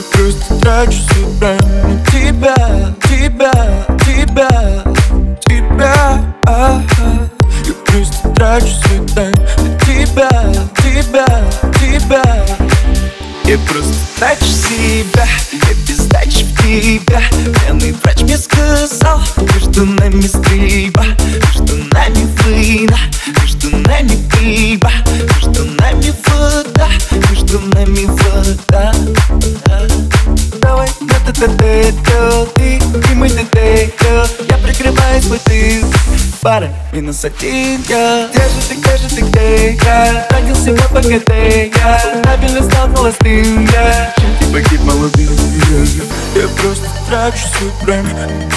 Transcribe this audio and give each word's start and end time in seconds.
Я 0.00 0.06
просто 0.12 0.54
трачу 0.60 1.02
прайм 1.38 1.58
на 1.58 2.04
тебя, 2.06 2.54
тебя, 3.02 3.52
тебя, 3.98 4.82
тебя 5.44 6.34
Я 7.66 7.74
просто 7.84 8.28
трачу 8.34 9.06
тайм 9.14 9.34
на 9.58 9.78
тебя, 9.80 10.30
тебя, 10.78 11.26
тебя. 11.78 12.46
Я 13.44 13.58
просто 13.58 13.94
трачу 14.18 14.46
себя, 14.46 15.26
я 15.52 15.74
без 15.86 16.06
дачи 16.06 16.44
в 16.44 16.62
тебя. 16.62 17.20
Пьяный 17.60 17.94
врач 18.02 18.22
мне 18.22 18.38
сказал, 18.38 19.20
между 19.54 19.84
нами 19.84 20.22
стрельба 20.22 21.04
Между 21.44 21.76
нами 21.92 22.26
война, 22.38 22.98
между 23.42 23.76
нами 23.76 24.20
вода, 24.40 25.09
между 27.30 27.60
нами 27.60 28.06
вода. 28.06 28.92
Давай 30.60 30.88
на 31.00 31.32
т 31.32 31.32
т 31.32 31.92
т 31.92 32.46
ты 32.54 32.76
и 32.76 33.14
мы 33.14 33.28
т 33.28 33.44
т 33.44 33.92
Я 34.48 34.56
прикрываю 34.58 35.22
свой 35.22 35.38
тыл 35.38 35.88
Пара 36.40 36.70
минус 36.92 37.24
один 37.24 37.82
я. 37.88 38.28
Где 38.30 38.42
же 38.42 38.60
ты, 38.68 38.74
где 38.74 38.96
же 38.96 39.08
ты, 39.08 39.20
где 39.22 39.78
я? 39.84 40.26
Родился 40.30 40.72
на 40.72 40.82
ПГТ 40.88 41.30
я. 41.76 42.22
Стабильно 42.22 42.62
стал 42.62 42.94
холостым 42.94 43.66
я. 43.66 44.14
Чем 44.16 44.30
ты 44.38 44.46
погиб 44.52 44.80
молодым 44.80 45.32
я? 46.34 46.48
Просто 46.60 46.88
трачу 47.08 47.46
свой 47.58 47.70
прайм 47.82 48.06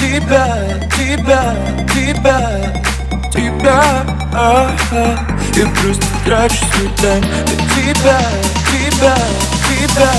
Тебя, 0.00 0.88
тебя, 0.96 1.56
тебя 1.92 2.82
Тебя, 3.32 4.06
ага 4.32 5.33
Я 5.56 5.66
просто 5.66 6.04
трачу 6.24 6.56
свой 6.74 6.90
тайм 7.00 7.22
Тебя, 7.76 8.20
тебя, 8.72 9.16
тебя. 9.68 10.12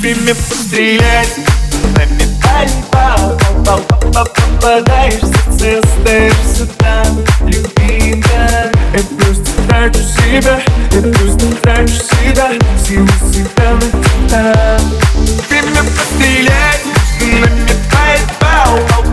Время 0.00 0.34
пострелять 0.36 1.36
Нами 1.96 2.26
пальба 2.40 3.36
Попадаешь 4.14 5.20
в 5.22 5.58
сердце, 5.58 5.88
остаешься 5.96 6.66
там 6.78 7.24
Любимая. 7.40 8.70
Я 8.94 9.02
просто 9.18 9.50
трачу 9.66 9.98
себя 9.98 10.60
Я 10.92 11.12
просто 11.12 11.46
трачу 11.56 11.92
себя 11.92 12.52
Силу 12.86 13.08
себя 13.32 13.72
на 13.72 14.28
тебя. 14.28 14.78
Время 15.48 15.82
пострелять 15.82 16.84
Нами 17.20 17.72
пальба 17.90 19.09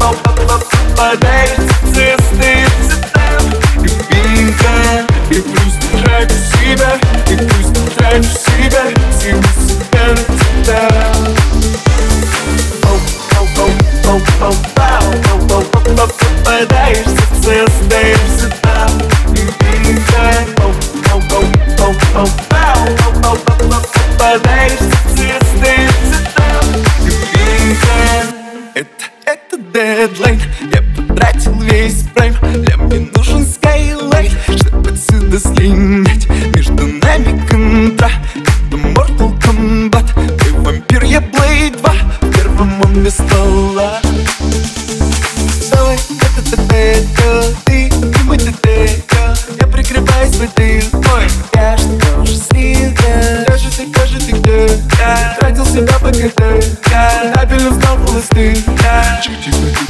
Это, 28.75 28.89
это 29.25 29.57
дедлайн 29.57 30.41
Я 30.73 30.83
потратил 30.95 31.53
весь 31.61 32.03
прайм. 32.13 32.35
Для 32.41 32.75
мне 32.75 33.09
нужен 33.15 33.45
скайлайт 33.45 34.31
Чтобы 34.49 34.89
отсюда 34.89 35.39
слинять 35.39 36.27
Между 36.53 36.85
нами 36.85 37.41
контра. 37.49 38.11
Это 38.35 38.75
Mortal 38.75 39.39
Kombat. 39.39 40.37
Ты 40.37 40.53
вампир, 40.53 41.03
я 41.05 41.19
Blade 41.19 41.77
2 41.77 41.93
В 42.21 42.31
первом 42.33 42.81
он 42.81 43.03
без 43.05 43.13
стола 43.13 44.01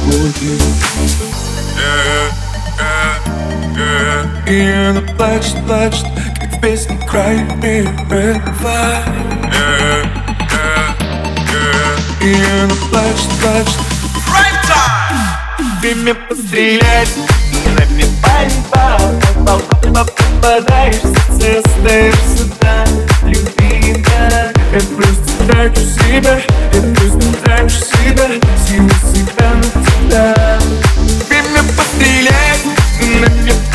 Молодым 0.00 0.58
И 4.46 4.60
она 4.60 5.00
плачет, 5.16 5.56
плачет 5.66 6.06
Как 6.40 6.56
в 6.56 6.60
песне 6.60 6.98
И 12.20 12.34
она 12.34 12.74
плачет, 12.90 13.30
плачет 13.40 13.78
Время 15.80 16.14
пострелять 16.14 17.14
Нами 17.76 18.04
пальба 18.22 18.98
Попадаешь 19.94 20.96
в 20.96 21.38
сердце, 21.38 21.68
остаешься 21.68 22.48
там 22.60 22.77
я 24.70 24.80
просто 24.80 25.46
трачу 25.46 25.80
себя 25.80 26.40
Я 26.74 26.80
просто 26.94 27.32
трачу 27.42 27.70
себя 27.70 28.28
Силы 28.66 28.90
всегда 29.02 29.54
на 29.54 29.62
тебя. 29.62 30.58
Время 31.28 31.62
пострелять 31.74 32.64
на 33.00 33.30
меня 33.30 33.67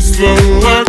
slow 0.00 0.60
up. 0.64 0.87